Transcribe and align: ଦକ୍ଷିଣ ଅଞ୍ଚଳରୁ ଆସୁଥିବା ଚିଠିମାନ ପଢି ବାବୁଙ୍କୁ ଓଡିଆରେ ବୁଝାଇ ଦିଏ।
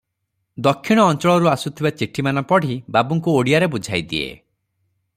ଦକ୍ଷିଣ 0.67 1.03
ଅଞ୍ଚଳରୁ 1.09 1.49
ଆସୁଥିବା 1.51 1.91
ଚିଠିମାନ 1.99 2.43
ପଢି 2.53 2.79
ବାବୁଙ୍କୁ 2.97 3.37
ଓଡିଆରେ 3.43 3.71
ବୁଝାଇ 3.77 4.07
ଦିଏ। 4.15 4.27